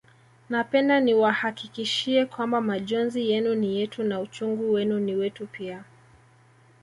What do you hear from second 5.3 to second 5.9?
pia